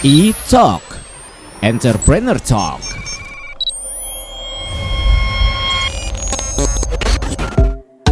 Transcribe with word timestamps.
E-Talk. 0.00 0.80
Entrepreneur 1.60 2.40
Talk. 2.40 2.80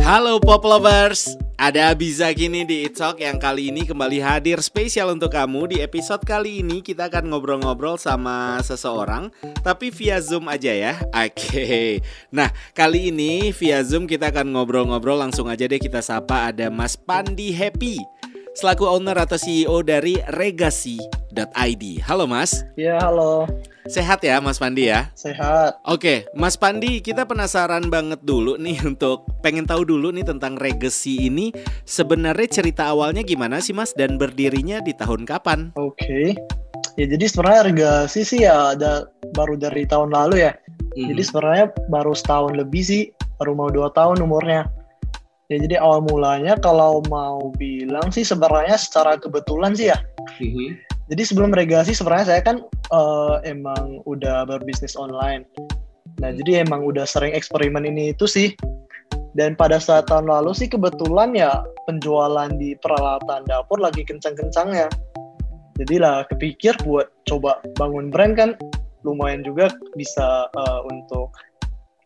Halo 0.05 0.37
Pop 0.37 0.69
Lovers. 0.69 1.33
Ada 1.57 1.97
Abiza 1.97 2.29
gini 2.37 2.69
di 2.69 2.85
E-Talk 2.85 3.25
yang 3.25 3.41
kali 3.41 3.73
ini 3.73 3.89
kembali 3.89 4.21
hadir 4.21 4.61
spesial 4.61 5.17
untuk 5.17 5.33
kamu. 5.33 5.73
Di 5.73 5.77
episode 5.81 6.29
kali 6.29 6.61
ini 6.61 6.85
kita 6.85 7.09
akan 7.09 7.33
ngobrol-ngobrol 7.33 7.97
sama 7.97 8.61
seseorang 8.61 9.33
Tapi 9.65 9.89
via 9.89 10.21
Zoom 10.21 10.45
aja 10.53 10.77
ya. 10.77 11.01
Oke. 11.09 12.05
Nah 12.29 12.53
kali 12.77 13.09
ini 13.09 13.49
via 13.57 13.81
Zoom 13.81 14.05
kita 14.05 14.29
akan 14.29 14.53
ngobrol-ngobrol. 14.53 15.25
Langsung 15.25 15.49
aja 15.49 15.65
deh 15.65 15.81
kita 15.81 16.05
sapa. 16.05 16.53
Ada 16.53 16.69
Mas 16.69 17.01
Pandi 17.01 17.49
Happy 17.57 18.18
Selaku 18.59 18.91
owner 18.91 19.15
atau 19.15 19.39
CEO 19.39 19.87
dari 19.87 20.19
Regasi.id 20.35 21.85
Halo 22.03 22.27
Mas 22.27 22.67
Ya 22.75 22.99
halo 22.99 23.47
Sehat 23.87 24.19
ya 24.27 24.43
Mas 24.43 24.59
Pandi 24.59 24.91
ya? 24.91 25.15
Sehat. 25.15 25.79
Oke, 25.87 26.27
Mas 26.35 26.59
Pandi, 26.59 26.99
kita 26.99 27.23
penasaran 27.23 27.87
banget 27.87 28.19
dulu 28.27 28.59
nih 28.59 28.83
untuk 28.91 29.31
pengen 29.47 29.63
tahu 29.63 29.87
dulu 29.87 30.11
nih 30.11 30.27
tentang 30.27 30.59
Legacy 30.59 31.31
ini. 31.31 31.55
Sebenarnya 31.87 32.51
cerita 32.51 32.91
awalnya 32.91 33.23
gimana 33.23 33.63
sih 33.63 33.73
Mas 33.73 33.95
dan 33.95 34.19
berdirinya 34.19 34.83
di 34.83 34.93
tahun 34.93 35.23
kapan? 35.23 35.73
Oke. 35.79 36.35
Ya 37.01 37.07
jadi 37.07 37.31
sebenarnya 37.31 37.63
Regasi 37.71 38.27
sih 38.27 38.43
ya 38.45 38.75
ada 38.77 39.07
baru 39.39 39.55
dari 39.55 39.87
tahun 39.87 40.11
lalu 40.13 40.51
ya. 40.51 40.53
Mm-hmm. 40.53 41.15
Jadi 41.15 41.23
sebenarnya 41.23 41.67
baru 41.89 42.13
setahun 42.13 42.59
lebih 42.59 42.83
sih, 42.83 43.03
baru 43.39 43.55
mau 43.55 43.71
dua 43.71 43.89
tahun 43.95 44.19
umurnya. 44.21 44.67
Ya 45.49 45.57
jadi 45.65 45.81
awal 45.81 46.05
mulanya 46.05 46.61
kalau 46.61 47.01
mau 47.09 47.53
bilang 47.57 48.13
sih 48.13 48.21
sebenarnya 48.21 48.77
secara 48.77 49.17
kebetulan 49.17 49.73
sih 49.73 49.89
ya. 49.89 49.99
Mm-hmm 50.41 50.89
jadi 51.09 51.23
sebelum 51.25 51.57
regasi 51.57 51.97
sebenarnya 51.97 52.37
saya 52.37 52.43
kan 52.45 52.57
uh, 52.93 53.41
emang 53.41 54.05
udah 54.05 54.45
berbisnis 54.45 54.93
online. 54.93 55.49
Nah, 56.21 56.37
jadi 56.37 56.69
emang 56.69 56.85
udah 56.85 57.09
sering 57.09 57.33
eksperimen 57.33 57.89
ini 57.89 58.13
itu 58.13 58.29
sih. 58.29 58.53
Dan 59.33 59.57
pada 59.57 59.81
saat 59.81 60.13
tahun 60.13 60.29
lalu 60.29 60.53
sih 60.53 60.69
kebetulan 60.69 61.33
ya 61.33 61.65
penjualan 61.89 62.53
di 62.61 62.77
peralatan 62.85 63.49
dapur 63.49 63.81
lagi 63.81 64.05
kencang-kencangnya. 64.05 64.93
Jadi 65.81 65.97
lah 65.97 66.29
kepikir 66.29 66.77
buat 66.85 67.09
coba 67.25 67.63
bangun 67.81 68.13
brand 68.13 68.35
kan 68.37 68.51
lumayan 69.07 69.47
juga 69.47 69.73
bisa 69.97 70.51
uh, 70.53 70.81
untuk 70.91 71.33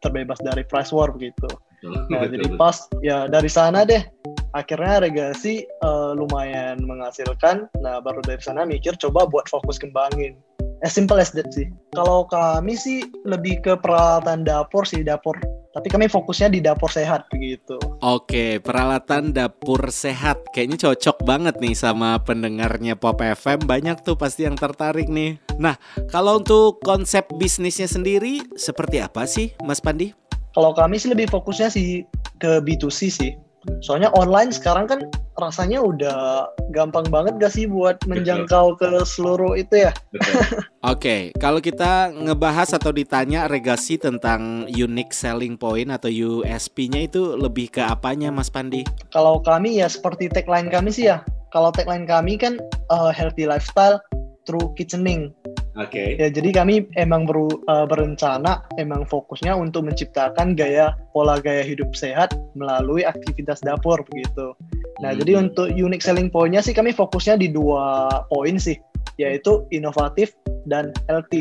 terbebas 0.05 0.39
dari 0.45 0.63
price 0.63 0.95
war 0.95 1.11
begitu. 1.11 1.49
Nah, 1.83 2.31
jadi 2.31 2.47
pas 2.55 2.87
ya 3.03 3.27
dari 3.27 3.51
sana 3.51 3.83
deh 3.83 4.07
akhirnya 4.55 5.03
regasi 5.03 5.65
uh, 5.83 6.13
lumayan 6.15 6.79
menghasilkan 6.85 7.67
nah 7.81 7.99
baru 7.99 8.21
dari 8.23 8.39
sana 8.39 8.69
mikir 8.69 8.95
coba 9.01 9.27
buat 9.27 9.49
fokus 9.49 9.81
kembangin 9.81 10.37
as 10.85 10.93
simple 10.95 11.19
as 11.19 11.33
that 11.33 11.49
sih 11.51 11.67
kalau 11.97 12.29
kami 12.29 12.77
sih 12.77 13.03
lebih 13.25 13.65
ke 13.65 13.75
peralatan 13.81 14.45
dapur 14.45 14.85
sih 14.85 15.01
dapur 15.03 15.35
tapi 15.73 15.89
kami 15.89 16.05
fokusnya 16.05 16.53
di 16.53 16.61
dapur 16.61 16.93
sehat 16.93 17.33
begitu. 17.33 17.81
Oke, 18.05 18.61
peralatan 18.61 19.33
dapur 19.33 19.89
sehat 19.89 20.45
kayaknya 20.53 20.77
cocok 20.77 21.25
banget 21.25 21.57
nih 21.65 21.73
sama 21.73 22.21
pendengarnya 22.21 22.93
Pop 22.93 23.25
FM. 23.25 23.65
Banyak 23.65 24.05
tuh 24.05 24.21
pasti 24.21 24.45
yang 24.45 24.53
tertarik 24.53 25.09
nih. 25.09 25.41
Nah, 25.57 25.81
kalau 26.13 26.45
untuk 26.45 26.77
konsep 26.85 27.25
bisnisnya 27.41 27.89
sendiri 27.89 28.45
seperti 28.53 29.01
apa 29.01 29.25
sih, 29.25 29.57
Mas 29.65 29.81
Pandi? 29.81 30.13
Kalau 30.53 30.77
kami 30.77 31.01
sih 31.01 31.09
lebih 31.09 31.33
fokusnya 31.33 31.73
sih 31.73 32.05
ke 32.37 32.61
B2C 32.61 33.01
sih. 33.09 33.33
Soalnya 33.79 34.11
online 34.19 34.51
sekarang 34.51 34.91
kan 34.91 35.01
rasanya 35.39 35.79
udah 35.81 36.51
gampang 36.75 37.07
banget 37.09 37.39
gak 37.39 37.55
sih 37.55 37.65
buat 37.71 37.95
menjangkau 38.11 38.75
ke 38.75 39.07
seluruh 39.07 39.55
itu 39.55 39.87
ya. 39.87 39.95
Oke, 40.19 40.69
okay, 40.83 41.21
kalau 41.39 41.63
kita 41.63 42.11
ngebahas 42.11 42.75
atau 42.75 42.91
ditanya 42.91 43.47
regasi 43.47 44.03
tentang 44.03 44.67
unique 44.67 45.15
selling 45.15 45.55
point 45.55 45.89
atau 45.95 46.11
USP-nya 46.11 47.07
itu 47.07 47.39
lebih 47.39 47.71
ke 47.71 47.81
apanya 47.87 48.35
Mas 48.35 48.51
Pandi? 48.51 48.83
Kalau 49.15 49.39
kami 49.41 49.79
ya 49.79 49.87
seperti 49.87 50.27
tagline 50.27 50.67
kami 50.67 50.91
sih 50.91 51.07
ya. 51.07 51.23
Kalau 51.55 51.71
tagline 51.71 52.05
kami 52.05 52.35
kan 52.35 52.59
uh, 52.91 53.15
healthy 53.15 53.47
lifestyle 53.47 54.03
through 54.43 54.75
kitchening. 54.75 55.31
Oke. 55.73 55.89
Okay. 55.89 56.09
Ya 56.21 56.29
jadi 56.29 56.53
kami 56.53 56.85
emang 57.01 57.25
ber, 57.25 57.49
uh, 57.65 57.89
berencana 57.89 58.61
emang 58.77 59.09
fokusnya 59.09 59.57
untuk 59.57 59.89
menciptakan 59.89 60.53
gaya 60.53 60.93
pola 61.17 61.41
gaya 61.41 61.65
hidup 61.65 61.97
sehat 61.97 62.37
melalui 62.53 63.09
aktivitas 63.09 63.65
dapur 63.65 64.05
begitu. 64.13 64.53
Nah, 65.01 65.17
hmm. 65.17 65.21
jadi 65.25 65.33
untuk 65.41 65.69
unique 65.73 66.05
selling 66.05 66.29
point-nya 66.29 66.61
sih 66.61 66.77
kami 66.77 66.93
fokusnya 66.93 67.41
di 67.41 67.49
dua 67.49 68.09
poin 68.29 68.61
sih, 68.61 68.77
yaitu 69.17 69.65
inovatif 69.73 70.37
dan 70.69 70.93
healthy. 71.09 71.41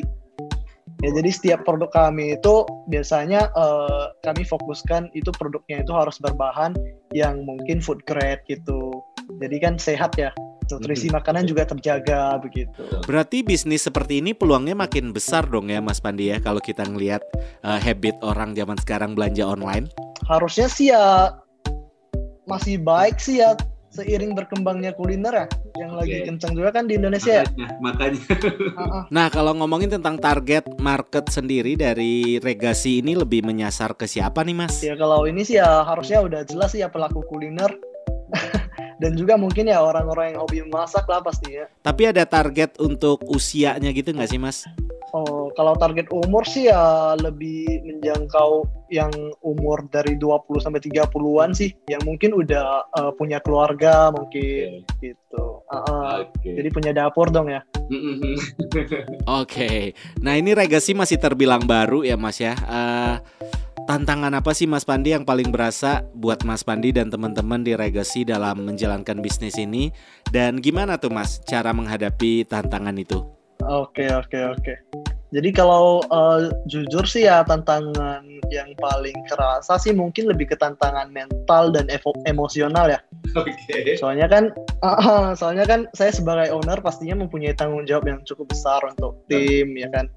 Ya, 1.02 1.10
jadi 1.18 1.30
setiap 1.34 1.60
produk 1.66 1.90
kami 1.92 2.38
itu 2.38 2.64
biasanya 2.88 3.50
uh, 3.58 4.14
kami 4.22 4.46
fokuskan 4.46 5.10
itu 5.18 5.34
produknya 5.34 5.82
itu 5.82 5.92
harus 5.92 6.22
berbahan 6.22 6.78
yang 7.12 7.42
mungkin 7.44 7.82
food 7.84 8.00
grade 8.08 8.40
gitu. 8.48 9.02
Jadi 9.42 9.58
kan 9.60 9.76
sehat 9.82 10.16
ya 10.16 10.30
nutrisi 10.72 11.12
hmm. 11.12 11.16
makanan 11.20 11.44
juga 11.46 11.68
terjaga 11.68 12.40
begitu. 12.40 12.82
Berarti 13.04 13.44
bisnis 13.44 13.84
seperti 13.84 14.24
ini 14.24 14.32
peluangnya 14.32 14.74
makin 14.74 15.12
besar 15.12 15.46
dong 15.48 15.68
ya 15.68 15.84
Mas 15.84 16.00
Pandi 16.00 16.32
ya 16.32 16.40
kalau 16.40 16.64
kita 16.64 16.88
ngelihat 16.88 17.22
uh, 17.68 17.78
habit 17.78 18.16
orang 18.24 18.56
zaman 18.56 18.80
sekarang 18.80 19.12
belanja 19.14 19.44
online. 19.44 19.92
Harusnya 20.26 20.72
sih 20.72 20.96
ya 20.96 21.36
masih 22.48 22.80
baik 22.80 23.20
sih 23.20 23.44
ya 23.44 23.54
seiring 23.92 24.32
berkembangnya 24.32 24.96
kuliner 24.96 25.36
ya 25.36 25.48
yang 25.84 25.92
okay. 25.96 26.00
lagi 26.00 26.18
kencang 26.32 26.54
juga 26.56 26.70
kan 26.72 26.88
di 26.88 26.96
Indonesia 26.96 27.44
makanya, 27.44 27.60
ya. 27.60 27.70
Makanya. 27.84 28.24
nah, 29.16 29.28
kalau 29.28 29.52
ngomongin 29.56 29.92
tentang 29.92 30.16
target 30.16 30.64
market 30.80 31.28
sendiri 31.28 31.76
dari 31.76 32.40
Regasi 32.40 33.04
ini 33.04 33.16
lebih 33.20 33.44
menyasar 33.44 33.96
ke 33.96 34.08
siapa 34.08 34.44
nih, 34.48 34.56
Mas? 34.56 34.80
Ya 34.80 34.96
kalau 34.96 35.28
ini 35.28 35.44
sih 35.44 35.60
ya 35.60 35.84
harusnya 35.84 36.24
udah 36.24 36.42
jelas 36.48 36.72
sih 36.72 36.84
ya 36.84 36.88
pelaku 36.88 37.24
kuliner 37.28 37.72
dan 39.02 39.18
juga 39.18 39.34
mungkin 39.34 39.66
ya 39.66 39.82
orang-orang 39.82 40.38
yang 40.38 40.40
hobi 40.46 40.62
masak 40.70 41.10
lah 41.10 41.26
pastinya. 41.26 41.66
Tapi 41.82 42.14
ada 42.14 42.22
target 42.30 42.78
untuk 42.78 43.26
usianya 43.26 43.90
gitu 43.90 44.14
nggak 44.14 44.30
sih 44.30 44.38
mas? 44.38 44.70
Oh, 45.12 45.52
kalau 45.58 45.76
target 45.76 46.08
umur 46.14 46.48
sih 46.48 46.72
ya 46.72 47.18
lebih 47.20 47.68
menjangkau 47.84 48.64
yang 48.88 49.12
umur 49.44 49.84
dari 49.92 50.16
20 50.16 50.64
sampai 50.64 50.80
30-an 50.80 51.52
sih, 51.52 51.76
yang 51.92 52.00
mungkin 52.08 52.32
udah 52.32 52.88
uh, 52.96 53.12
punya 53.20 53.44
keluarga 53.44 54.08
mungkin 54.14 54.88
okay. 54.88 55.12
gitu. 55.12 55.64
Uh, 55.68 55.76
uh, 55.76 56.12
okay. 56.28 56.56
Jadi 56.60 56.70
punya 56.72 56.92
dapur 56.96 57.28
dong 57.28 57.52
ya. 57.52 57.60
Oke. 57.92 58.88
okay. 59.28 59.80
Nah, 60.24 60.40
ini 60.40 60.56
Regasi 60.56 60.96
masih 60.96 61.20
terbilang 61.20 61.64
baru 61.68 62.08
ya, 62.08 62.16
Mas 62.16 62.40
ya. 62.40 62.56
Uh, 62.68 63.20
tantangan 63.86 64.34
apa 64.38 64.52
sih 64.54 64.70
Mas 64.70 64.86
Pandi 64.86 65.14
yang 65.14 65.26
paling 65.26 65.50
berasa 65.50 66.06
buat 66.14 66.44
Mas 66.46 66.62
Pandi 66.62 66.94
dan 66.94 67.10
teman-teman 67.10 67.66
di 67.66 67.74
Regasi 67.74 68.28
dalam 68.28 68.66
menjalankan 68.66 69.22
bisnis 69.22 69.58
ini 69.58 69.90
dan 70.30 70.60
gimana 70.60 70.98
tuh 70.98 71.14
Mas 71.14 71.42
cara 71.46 71.74
menghadapi 71.74 72.46
tantangan 72.46 72.96
itu? 72.98 73.22
Oke 73.66 74.10
oke 74.10 74.40
oke. 74.58 74.74
Jadi 75.32 75.50
kalau 75.56 76.04
uh, 76.12 76.52
jujur 76.68 77.08
sih 77.08 77.24
ya 77.24 77.40
tantangan 77.48 78.28
yang 78.52 78.68
paling 78.76 79.16
kerasa 79.32 79.80
sih 79.80 79.96
mungkin 79.96 80.28
lebih 80.28 80.52
ke 80.52 80.56
tantangan 80.60 81.08
mental 81.08 81.72
dan 81.72 81.88
emosional 82.28 82.92
ya. 82.92 83.00
Oke. 83.40 83.56
Okay. 83.72 83.96
Soalnya 83.96 84.28
kan, 84.28 84.52
uh, 84.84 85.32
soalnya 85.40 85.64
kan 85.64 85.88
saya 85.96 86.12
sebagai 86.12 86.52
owner 86.52 86.84
pastinya 86.84 87.24
mempunyai 87.24 87.56
tanggung 87.56 87.88
jawab 87.88 88.12
yang 88.12 88.20
cukup 88.28 88.52
besar 88.52 88.84
untuk 88.84 89.24
tim 89.32 89.72
ya 89.80 89.88
kan. 89.96 90.12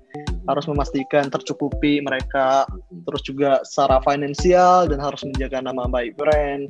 Harus 0.44 0.68
memastikan 0.68 1.32
tercukupi 1.32 2.04
mereka, 2.04 2.68
terus 3.08 3.22
juga 3.24 3.64
secara 3.64 4.00
finansial 4.04 4.86
dan 4.90 5.00
harus 5.00 5.24
menjaga 5.24 5.64
nama 5.64 5.88
baik 5.88 6.20
brand. 6.20 6.68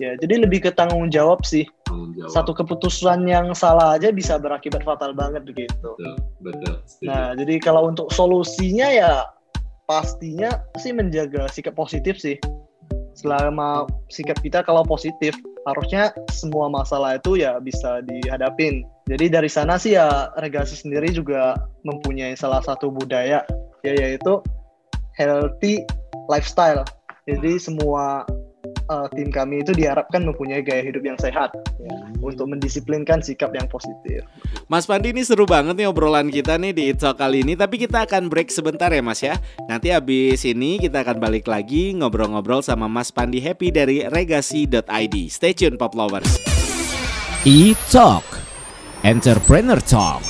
Ya 0.00 0.16
jadi 0.16 0.46
lebih 0.46 0.64
ke 0.64 0.70
tanggung 0.72 1.12
jawab 1.12 1.44
sih. 1.44 1.68
Jawab. 1.90 2.30
satu 2.30 2.52
keputusan 2.54 3.26
yang 3.26 3.50
salah 3.50 3.98
aja 3.98 4.14
bisa 4.14 4.38
berakibat 4.38 4.86
fatal 4.86 5.10
banget 5.10 5.42
begitu. 5.42 5.74
Betul, 5.98 6.14
betul 6.38 6.74
nah 7.02 7.34
jadi 7.34 7.58
kalau 7.58 7.90
untuk 7.90 8.14
solusinya 8.14 8.86
ya 8.86 9.26
pastinya 9.90 10.62
sih 10.78 10.94
menjaga 10.94 11.50
sikap 11.50 11.74
positif 11.74 12.14
sih. 12.14 12.38
Selama 13.18 13.90
sikap 14.06 14.38
kita 14.38 14.62
kalau 14.62 14.86
positif 14.86 15.34
harusnya 15.70 16.10
semua 16.34 16.66
masalah 16.66 17.16
itu 17.16 17.38
ya 17.38 17.56
bisa 17.62 18.02
dihadapin. 18.04 18.82
Jadi 19.06 19.26
dari 19.30 19.50
sana 19.50 19.78
sih 19.78 19.94
ya 19.98 20.30
Regasi 20.38 20.78
sendiri 20.78 21.10
juga 21.14 21.54
mempunyai 21.86 22.34
salah 22.34 22.62
satu 22.62 22.90
budaya 22.90 23.42
ya 23.86 23.92
yaitu 23.94 24.42
healthy 25.14 25.86
lifestyle. 26.30 26.82
Jadi 27.26 27.58
semua 27.62 28.26
uh, 28.90 29.06
tim 29.14 29.30
kami 29.30 29.62
itu 29.62 29.70
diharapkan 29.70 30.26
mempunyai 30.26 30.60
gaya 30.66 30.82
hidup 30.82 31.06
yang 31.06 31.14
sehat 31.22 31.54
ya, 31.78 31.94
hmm. 31.94 32.18
untuk 32.20 32.50
mendisiplinkan 32.50 33.22
sikap 33.22 33.54
yang 33.54 33.70
positif. 33.70 34.26
Mas 34.66 34.84
Pandi 34.90 35.14
ini 35.14 35.22
seru 35.22 35.46
banget 35.46 35.78
nih 35.78 35.86
obrolan 35.86 36.28
kita 36.28 36.58
nih 36.58 36.74
di 36.74 36.90
Itzok 36.90 37.14
kali 37.22 37.46
ini, 37.46 37.54
tapi 37.54 37.78
kita 37.78 38.02
akan 38.04 38.26
break 38.26 38.50
sebentar 38.50 38.90
ya 38.90 39.00
Mas 39.00 39.22
ya. 39.22 39.38
Nanti 39.70 39.94
habis 39.94 40.42
ini 40.42 40.82
kita 40.82 41.06
akan 41.06 41.22
balik 41.22 41.46
lagi 41.46 41.94
ngobrol-ngobrol 41.94 42.66
sama 42.66 42.90
Mas 42.90 43.14
Pandi 43.14 43.38
Happy 43.38 43.70
dari 43.70 44.02
regasi.id. 44.02 45.16
Stay 45.30 45.54
tune 45.54 45.78
Pop 45.78 45.94
Lovers. 45.94 46.42
Talk 47.88 48.26
Entrepreneur 49.06 49.80
Talk. 49.80 50.20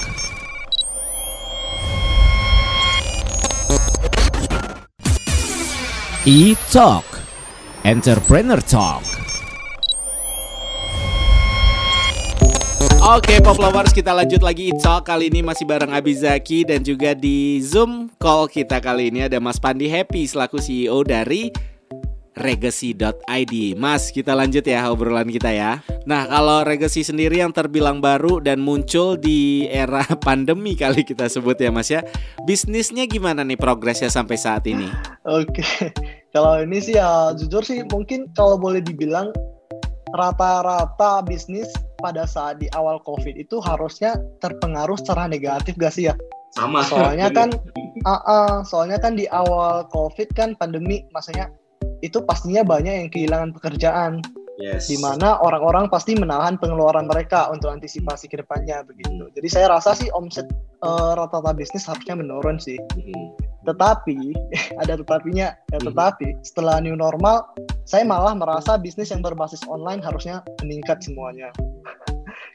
E-Talk 6.21 7.20
Entrepreneur 7.81 8.61
Talk. 8.61 9.01
Oke 13.01 13.41
Pop 13.41 13.57
Lovers 13.57 13.97
kita 13.97 14.13
lanjut 14.13 14.45
lagi 14.45 14.69
E-Talk 14.69 15.09
Kali 15.09 15.33
ini 15.33 15.41
masih 15.41 15.65
bareng 15.65 15.89
Abizaki 15.89 16.69
Dan 16.69 16.85
juga 16.85 17.17
di 17.17 17.57
Zoom 17.65 18.13
call 18.21 18.53
kita 18.53 18.85
kali 18.85 19.09
ini 19.09 19.25
ada 19.25 19.41
Mas 19.41 19.57
Pandi 19.57 19.89
Happy 19.89 20.29
Selaku 20.29 20.61
CEO 20.61 21.01
dari 21.09 21.49
Regacy.id 22.37 23.55
Mas 23.81 24.13
kita 24.13 24.37
lanjut 24.37 24.61
ya 24.61 24.93
obrolan 24.93 25.33
kita 25.33 25.49
ya. 25.49 25.81
Nah 26.05 26.29
kalau 26.29 26.61
Regacy 26.69 27.01
sendiri 27.01 27.41
yang 27.41 27.57
terbilang 27.57 28.05
baru 28.05 28.45
dan 28.45 28.61
muncul 28.61 29.17
di 29.17 29.65
era 29.73 30.05
pandemi 30.29 30.77
kali 30.77 31.01
kita 31.01 31.33
sebut 31.33 31.57
ya 31.57 31.73
Mas 31.73 31.89
ya 31.89 32.05
Bisnisnya 32.45 33.09
gimana 33.09 33.41
nih 33.41 33.57
progresnya 33.57 34.13
sampai 34.13 34.37
saat 34.37 34.69
ini? 34.69 34.93
Oke 35.25 35.97
kalau 36.31 36.63
ini 36.63 36.79
sih 36.79 36.95
ya 36.95 37.35
jujur 37.35 37.63
sih 37.67 37.83
mungkin 37.91 38.31
kalau 38.39 38.55
boleh 38.55 38.79
dibilang 38.79 39.35
rata-rata 40.15 41.23
bisnis 41.27 41.71
pada 42.03 42.27
saat 42.27 42.59
di 42.59 42.67
awal 42.75 42.99
COVID 43.03 43.35
itu 43.39 43.63
harusnya 43.63 44.19
terpengaruh 44.43 44.99
secara 44.99 45.31
negatif 45.31 45.77
gak 45.79 45.95
sih 45.95 46.11
ya? 46.11 46.15
Sama. 46.55 46.83
Soalnya 46.83 47.31
kan, 47.39 47.55
uh, 48.07 48.13
uh, 48.27 48.55
soalnya 48.67 48.99
kan 48.99 49.15
di 49.15 49.31
awal 49.31 49.87
COVID 49.91 50.35
kan 50.35 50.59
pandemi, 50.59 51.07
maksudnya 51.15 51.51
itu 52.01 52.19
pastinya 52.25 52.65
banyak 52.67 53.07
yang 53.07 53.11
kehilangan 53.13 53.51
pekerjaan. 53.55 54.23
Yes. 54.61 54.93
Di 54.93 55.01
mana 55.01 55.41
orang-orang 55.41 55.89
pasti 55.89 56.13
menahan 56.13 56.61
pengeluaran 56.61 57.09
mereka 57.09 57.49
untuk 57.49 57.73
antisipasi 57.73 58.29
ke 58.29 58.45
depannya 58.45 58.85
begitu. 58.85 59.33
Jadi 59.33 59.49
saya 59.49 59.73
rasa 59.73 59.97
sih 59.97 60.13
omset 60.13 60.45
uh, 60.85 61.17
rata-rata 61.17 61.57
bisnis 61.57 61.89
harusnya 61.89 62.13
menurun 62.13 62.61
sih. 62.61 62.77
Hmm 62.93 63.50
tetapi 63.65 64.35
ada 64.83 64.97
tetapinya 64.97 65.53
ya 65.73 65.79
hmm. 65.79 65.87
tetapi 65.93 66.27
setelah 66.45 66.81
new 66.81 66.97
normal 66.97 67.45
saya 67.85 68.07
malah 68.07 68.33
merasa 68.33 68.79
bisnis 68.79 69.11
yang 69.11 69.21
berbasis 69.21 69.65
online 69.67 70.01
harusnya 70.01 70.45
meningkat 70.63 71.03
semuanya 71.03 71.51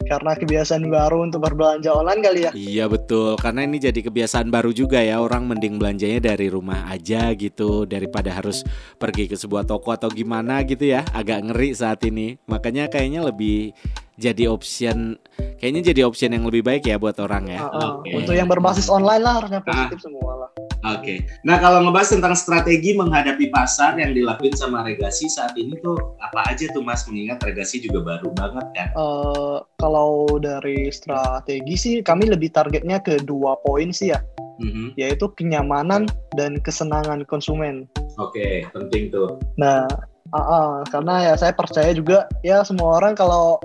karena 0.05 0.37
kebiasaan 0.37 0.85
baru 0.87 1.25
untuk 1.25 1.41
berbelanja 1.41 1.89
online 1.89 2.21
kali 2.21 2.39
ya. 2.45 2.51
Iya 2.53 2.85
betul, 2.85 3.35
karena 3.41 3.65
ini 3.65 3.81
jadi 3.81 3.99
kebiasaan 4.05 4.53
baru 4.53 4.69
juga 4.69 5.01
ya 5.01 5.17
orang 5.19 5.49
mending 5.49 5.81
belanjanya 5.81 6.33
dari 6.33 6.47
rumah 6.47 6.85
aja 6.93 7.33
gitu 7.33 7.89
daripada 7.89 8.29
harus 8.29 8.61
pergi 9.01 9.25
ke 9.25 9.35
sebuah 9.35 9.65
toko 9.65 9.97
atau 9.97 10.09
gimana 10.13 10.61
gitu 10.63 10.85
ya. 10.85 11.01
Agak 11.11 11.49
ngeri 11.49 11.73
saat 11.73 12.05
ini. 12.05 12.37
Makanya 12.45 12.87
kayaknya 12.87 13.25
lebih 13.25 13.73
jadi 14.15 14.47
option 14.47 15.19
kayaknya 15.59 15.91
jadi 15.91 16.01
option 16.07 16.31
yang 16.31 16.47
lebih 16.47 16.63
baik 16.63 16.87
ya 16.87 16.95
buat 17.01 17.17
orang 17.19 17.51
ya. 17.51 17.59
Uh, 17.65 17.67
uh, 17.67 17.91
okay. 17.99 18.15
Untuk 18.15 18.33
yang 18.37 18.47
berbasis 18.47 18.87
online 18.87 19.25
lah 19.25 19.43
harusnya 19.43 19.59
positif 19.65 19.99
uh, 19.99 20.03
semua 20.05 20.33
lah. 20.45 20.49
Oke. 20.85 21.01
Okay. 21.01 21.17
Nah 21.41 21.57
kalau 21.57 21.81
ngebahas 21.81 22.13
tentang 22.13 22.37
strategi 22.37 22.93
menghadapi 22.93 23.49
pasar 23.49 23.97
yang 23.97 24.13
dilakuin 24.13 24.53
sama 24.53 24.85
Regasi 24.85 25.25
saat 25.25 25.57
ini 25.57 25.73
tuh 25.81 25.97
apa 26.21 26.45
aja 26.45 26.69
tuh 26.69 26.85
Mas 26.85 27.09
mengingat 27.09 27.41
Regasi 27.41 27.81
juga 27.81 28.05
baru 28.05 28.29
banget 28.37 28.65
kan? 28.77 28.87
Uh, 28.93 29.65
kalau 29.81 30.29
dari 30.37 30.93
strategi 30.93 31.73
sih 31.73 31.95
kami 32.05 32.29
lebih 32.29 32.53
targetnya 32.53 33.01
ke 33.01 33.17
dua 33.25 33.57
poin 33.65 33.89
sih 33.89 34.13
ya. 34.13 34.21
Mm-hmm. 34.55 34.95
yaitu 34.95 35.27
kenyamanan 35.35 36.07
dan 36.39 36.55
kesenangan 36.63 37.27
konsumen. 37.27 37.91
Oke, 38.15 38.39
okay, 38.39 38.53
penting 38.71 39.11
tuh. 39.11 39.35
Nah, 39.59 39.83
uh, 40.31 40.39
uh, 40.39 40.71
karena 40.87 41.27
ya 41.27 41.33
saya 41.35 41.51
percaya 41.51 41.91
juga 41.91 42.23
ya 42.39 42.63
semua 42.63 43.03
orang 43.03 43.19
kalau 43.19 43.59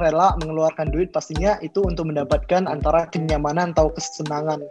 rela 0.00 0.34
mengeluarkan 0.42 0.90
duit 0.90 1.12
pastinya 1.14 1.60
itu 1.62 1.84
untuk 1.84 2.10
mendapatkan 2.10 2.66
antara 2.66 3.06
kenyamanan 3.12 3.76
atau 3.76 3.92
kesenangan 3.94 4.64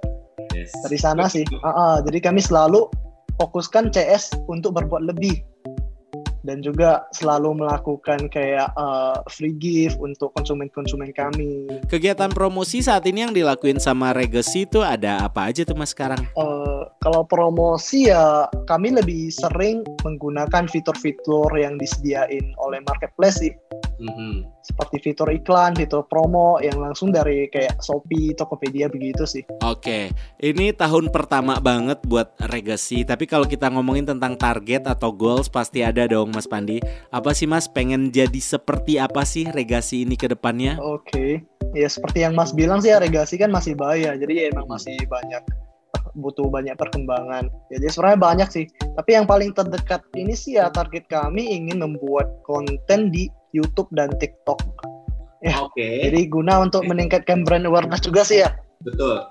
yes. 0.63 0.73
dari 0.87 0.97
sana 0.99 1.27
sih. 1.27 1.43
Uh, 1.61 1.67
uh, 1.67 1.95
jadi 2.07 2.31
kami 2.31 2.39
selalu 2.39 2.87
fokuskan 3.37 3.91
CS 3.91 4.31
untuk 4.47 4.77
berbuat 4.77 5.03
lebih 5.09 5.41
dan 6.43 6.59
juga 6.59 7.07
selalu 7.15 7.63
melakukan 7.63 8.27
kayak 8.27 8.67
uh, 8.75 9.23
free 9.31 9.55
gift 9.55 9.95
untuk 10.03 10.35
konsumen-konsumen 10.35 11.15
kami. 11.15 11.67
Kegiatan 11.87 12.29
promosi 12.29 12.83
saat 12.83 13.07
ini 13.07 13.23
yang 13.23 13.33
dilakuin 13.33 13.79
sama 13.79 14.11
Regacy 14.11 14.67
itu 14.67 14.83
ada 14.83 15.23
apa 15.23 15.49
aja 15.49 15.63
tuh 15.63 15.75
mas 15.75 15.95
sekarang? 15.95 16.19
Uh, 16.35 16.83
kalau 16.99 17.23
promosi 17.23 18.11
ya 18.11 18.47
kami 18.67 18.91
lebih 18.91 19.31
sering 19.31 19.87
menggunakan 20.03 20.67
fitur-fitur 20.67 21.47
yang 21.55 21.79
disediain 21.79 22.51
oleh 22.59 22.83
marketplace 22.83 23.39
sih. 23.39 23.55
Mm-hmm. 23.99 24.33
Seperti 24.63 24.97
fitur 25.03 25.29
iklan, 25.29 25.77
fitur 25.77 26.07
promo 26.07 26.57
yang 26.63 26.81
langsung 26.81 27.13
dari 27.13 27.45
kayak 27.51 27.77
Shopee, 27.83 28.33
Tokopedia 28.33 28.89
begitu 28.89 29.27
sih. 29.27 29.43
Oke, 29.61 30.09
ini 30.41 30.73
tahun 30.73 31.13
pertama 31.13 31.59
banget 31.61 32.01
buat 32.07 32.33
Regacy. 32.49 33.05
Tapi 33.05 33.29
kalau 33.29 33.45
kita 33.45 33.69
ngomongin 33.69 34.09
tentang 34.09 34.39
target 34.39 34.89
atau 34.89 35.13
goals 35.13 35.51
pasti 35.51 35.85
ada 35.85 36.09
dong 36.09 36.33
Mas 36.33 36.49
Pandi. 36.49 36.81
Apa 37.13 37.35
sih 37.35 37.45
Mas 37.45 37.69
pengen 37.69 38.09
jadi 38.09 38.39
seperti 38.39 38.97
apa 38.97 39.27
sih 39.27 39.45
Regacy 39.51 40.07
ini 40.07 40.17
ke 40.17 40.31
depannya? 40.31 40.79
Oke, 40.81 41.43
ya 41.77 41.87
seperti 41.89 42.25
yang 42.25 42.33
Mas 42.33 42.55
bilang 42.55 42.81
sih 42.81 42.89
ya 42.89 42.97
Regacy 42.97 43.37
kan 43.37 43.53
masih 43.53 43.77
bahaya. 43.77 44.17
Jadi 44.17 44.33
ya 44.41 44.45
emang 44.49 44.65
masih 44.67 44.95
banyak 45.05 45.43
butuh 46.17 46.45
banyak 46.49 46.77
perkembangan. 46.77 47.49
Ya, 47.73 47.81
jadi 47.81 47.89
sebenarnya 47.93 48.19
banyak 48.21 48.49
sih. 48.53 48.65
Tapi 48.93 49.09
yang 49.17 49.25
paling 49.25 49.51
terdekat 49.53 50.01
ini 50.13 50.33
sih 50.37 50.61
ya 50.61 50.69
target 50.69 51.09
kami 51.09 51.57
ingin 51.57 51.81
membuat 51.81 52.29
konten 52.45 53.09
di 53.09 53.29
YouTube 53.53 53.87
dan 53.93 54.11
TikTok. 54.17 54.59
Ya. 55.45 55.61
Oke. 55.61 55.77
Okay. 55.77 55.95
Jadi 56.09 56.21
guna 56.27 56.59
untuk 56.65 56.83
meningkatkan 56.89 57.45
brand 57.45 57.69
awareness 57.69 58.03
juga 58.03 58.25
sih 58.25 58.41
ya. 58.43 58.51
Betul. 58.83 59.21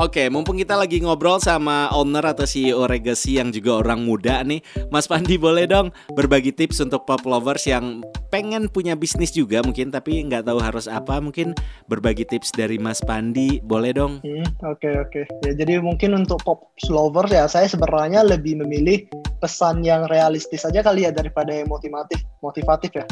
Oke, 0.00 0.32
mumpung 0.32 0.56
kita 0.56 0.72
lagi 0.72 1.04
ngobrol 1.04 1.36
sama 1.36 1.92
owner 1.92 2.24
atau 2.24 2.48
CEO 2.48 2.88
Regacy 2.88 3.36
yang 3.36 3.52
juga 3.52 3.84
orang 3.84 4.08
muda 4.08 4.40
nih, 4.40 4.64
Mas 4.88 5.04
Pandi 5.04 5.36
boleh 5.36 5.68
dong 5.68 5.92
berbagi 6.16 6.48
tips 6.48 6.80
untuk 6.80 7.04
pop 7.04 7.20
lovers 7.28 7.68
yang 7.68 8.00
pengen 8.32 8.72
punya 8.72 8.96
bisnis 8.96 9.28
juga 9.36 9.60
mungkin 9.60 9.92
tapi 9.92 10.24
nggak 10.24 10.48
tahu 10.48 10.64
harus 10.64 10.88
apa, 10.88 11.20
mungkin 11.20 11.52
berbagi 11.92 12.24
tips 12.24 12.56
dari 12.56 12.80
Mas 12.80 13.04
Pandi, 13.04 13.60
boleh 13.60 13.92
dong? 13.92 14.24
Oke 14.24 14.32
hmm, 14.32 14.48
oke, 14.64 14.80
okay, 14.80 14.94
okay. 14.96 15.24
ya 15.44 15.60
jadi 15.60 15.84
mungkin 15.84 16.16
untuk 16.16 16.40
pop 16.40 16.72
lovers 16.88 17.28
ya 17.28 17.44
saya 17.44 17.68
sebenarnya 17.68 18.24
lebih 18.24 18.64
memilih 18.64 19.04
pesan 19.44 19.84
yang 19.84 20.08
realistis 20.08 20.64
aja 20.64 20.80
kali 20.80 21.04
ya 21.04 21.12
daripada 21.12 21.52
yang 21.52 21.68
motivatif, 21.68 22.24
motivatif 22.40 22.96
ya. 22.96 23.04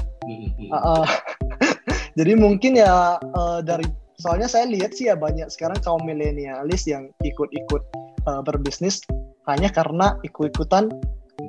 Uh, 0.73 1.05
uh, 1.05 1.05
jadi 2.19 2.33
mungkin 2.41 2.81
ya 2.81 3.21
uh, 3.21 3.61
dari 3.61 3.85
soalnya 4.21 4.47
saya 4.47 4.69
lihat 4.69 4.93
sih 4.93 5.09
ya 5.09 5.17
banyak 5.17 5.49
sekarang 5.49 5.81
kaum 5.81 6.05
milenialis 6.05 6.85
yang 6.85 7.09
ikut-ikut 7.25 7.83
uh, 8.29 8.45
berbisnis 8.45 9.01
hanya 9.49 9.73
karena 9.73 10.21
ikut-ikutan 10.23 10.93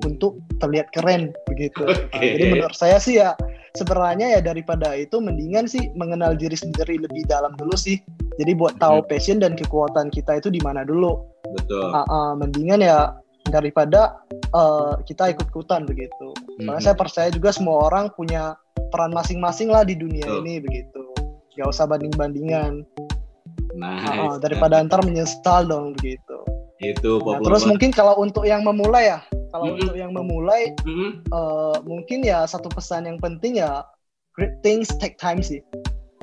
untuk 0.07 0.39
terlihat 0.63 0.87
keren 0.95 1.35
begitu. 1.51 1.83
Okay. 2.11 2.17
Uh, 2.17 2.31
jadi 2.39 2.45
menurut 2.55 2.77
saya 2.77 2.97
sih 2.97 3.19
ya 3.19 3.35
sebenarnya 3.75 4.39
ya 4.39 4.41
daripada 4.43 4.95
itu 4.95 5.19
mendingan 5.19 5.67
sih 5.67 5.91
mengenal 5.99 6.35
diri 6.35 6.55
sendiri 6.55 6.99
lebih 6.99 7.27
dalam 7.27 7.51
dulu 7.59 7.75
sih. 7.75 7.99
Jadi 8.39 8.55
buat 8.55 8.79
tahu 8.79 9.03
passion 9.11 9.43
dan 9.43 9.59
kekuatan 9.59 10.07
kita 10.09 10.39
itu 10.39 10.47
di 10.47 10.63
mana 10.63 10.87
dulu. 10.87 11.19
Betul. 11.51 11.91
Uh, 11.91 12.07
uh, 12.07 12.31
mendingan 12.39 12.79
ya 12.79 13.11
daripada 13.51 14.15
uh, 14.55 14.95
kita 15.03 15.35
ikut-ikutan 15.35 15.83
begitu. 15.83 16.31
Karena 16.63 16.79
-hmm. 16.79 16.83
saya 16.83 16.95
percaya 16.95 17.27
juga 17.27 17.51
semua 17.51 17.91
orang 17.91 18.07
punya 18.15 18.55
peran 18.91 19.11
masing-masing 19.11 19.71
lah 19.71 19.83
di 19.83 19.95
dunia 19.99 20.23
Betul. 20.23 20.39
ini 20.47 20.53
begitu 20.63 21.10
gak 21.57 21.69
usah 21.69 21.85
banding-bandingan 21.87 22.85
nah 23.75 24.03
uh, 24.03 24.35
daripada 24.39 24.79
nah. 24.79 24.87
ntar 24.87 25.01
menyesal 25.07 25.63
dong 25.67 25.95
begitu 25.99 26.37
itu 26.81 27.21
nah, 27.23 27.39
terus 27.39 27.63
mungkin 27.63 27.93
kalau 27.93 28.17
untuk 28.19 28.43
yang 28.43 28.65
memulai 28.65 29.15
ya 29.15 29.19
kalau 29.53 29.67
mm 29.67 29.71
-hmm. 29.71 29.81
untuk 29.85 29.95
yang 29.95 30.11
memulai 30.11 30.73
mm 30.83 30.91
-hmm. 30.91 31.11
uh, 31.31 31.77
mungkin 31.87 32.25
ya 32.25 32.43
satu 32.43 32.67
pesan 32.73 33.07
yang 33.07 33.21
penting 33.21 33.61
ya 33.61 33.85
great 34.35 34.55
things 34.65 34.91
take 34.99 35.15
time 35.19 35.39
sih 35.39 35.63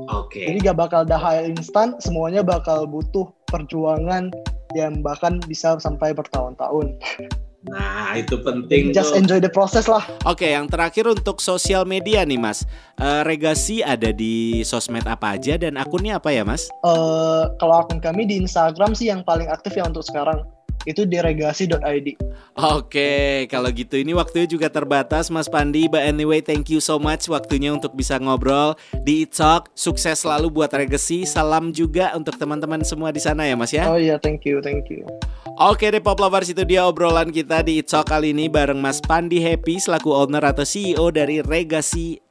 Oke. 0.08 0.40
Okay. 0.40 0.44
Jadi 0.49 0.73
gak 0.73 0.78
bakal 0.78 1.04
ada 1.04 1.18
hal 1.20 1.52
instan, 1.52 1.99
semuanya 2.00 2.40
bakal 2.40 2.88
butuh 2.88 3.28
perjuangan 3.50 4.32
yang 4.73 5.04
bahkan 5.04 5.37
bisa 5.44 5.76
sampai 5.82 6.16
bertahun-tahun. 6.16 6.97
Nah, 7.67 8.15
itu 8.15 8.38
penting. 8.38 8.95
Just 8.95 9.12
tuh. 9.15 9.19
enjoy 9.19 9.43
the 9.43 9.50
process 9.50 9.91
lah. 9.91 10.07
Oke, 10.23 10.55
yang 10.55 10.71
terakhir 10.71 11.11
untuk 11.11 11.43
sosial 11.43 11.83
media 11.83 12.23
nih, 12.23 12.38
Mas. 12.38 12.62
Uh, 12.95 13.27
Regasi 13.27 13.83
ada 13.83 14.15
di 14.15 14.62
sosmed 14.62 15.03
apa 15.11 15.35
aja 15.35 15.59
dan 15.59 15.75
akunnya 15.75 16.23
apa 16.23 16.31
ya, 16.31 16.47
Mas? 16.47 16.71
Uh, 16.87 17.50
kalau 17.59 17.83
akun 17.83 17.99
kami 17.99 18.31
di 18.31 18.38
Instagram 18.38 18.95
sih 18.95 19.11
yang 19.11 19.27
paling 19.27 19.50
aktif 19.50 19.75
ya 19.75 19.83
untuk 19.91 20.07
sekarang 20.07 20.47
itu 20.88 21.04
di 21.04 21.21
regasi.id. 21.21 22.09
Oke, 22.57 23.45
kalau 23.52 23.68
gitu 23.68 24.00
ini 24.00 24.16
waktunya 24.16 24.49
juga 24.49 24.73
terbatas 24.73 25.28
Mas 25.28 25.47
Pandi. 25.47 25.85
But 25.87 26.09
anyway, 26.09 26.40
thank 26.40 26.73
you 26.73 26.80
so 26.80 26.97
much 26.97 27.28
waktunya 27.28 27.76
untuk 27.76 27.92
bisa 27.92 28.16
ngobrol 28.16 28.73
di 29.04 29.28
Talk. 29.28 29.68
Sukses 29.76 30.25
selalu 30.25 30.49
buat 30.49 30.73
Regasi. 30.73 31.28
Salam 31.28 31.71
juga 31.76 32.16
untuk 32.16 32.40
teman-teman 32.40 32.80
semua 32.83 33.12
di 33.12 33.21
sana 33.21 33.45
ya, 33.45 33.54
Mas 33.54 33.71
ya. 33.71 33.85
Oh 33.87 34.00
iya, 34.00 34.16
thank 34.16 34.49
you, 34.49 34.64
thank 34.64 34.88
you. 34.88 35.04
Oke 35.59 35.90
deh 35.90 35.99
Pop 35.99 36.23
Lovers 36.23 36.54
itu 36.54 36.62
dia 36.62 36.87
obrolan 36.87 37.35
kita 37.35 37.66
di 37.66 37.83
Talk 37.83 38.14
kali 38.14 38.30
ini 38.30 38.47
bareng 38.47 38.78
Mas 38.78 39.02
Pandi 39.02 39.42
Happy 39.42 39.83
selaku 39.83 40.14
owner 40.14 40.42
atau 40.47 40.62
CEO 40.62 41.11
dari 41.11 41.42
Regasi 41.42 42.27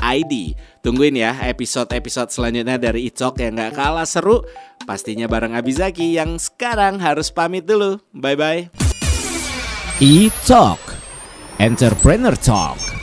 id 0.00 0.56
Tungguin 0.82 1.20
ya 1.20 1.36
episode-episode 1.36 2.32
selanjutnya 2.32 2.80
dari 2.80 3.12
Icok 3.12 3.44
yang 3.44 3.60
gak 3.60 3.76
kalah 3.76 4.08
seru. 4.08 4.40
Pastinya 4.88 5.28
bareng 5.28 5.52
Abizaki 5.52 6.16
yang 6.16 6.40
sekarang 6.40 6.96
harus 7.02 7.28
pamit 7.28 7.68
dulu. 7.68 8.00
Bye-bye. 8.16 8.72
Icok. 10.00 10.80
Entrepreneur 11.58 12.32
Talk. 12.38 12.97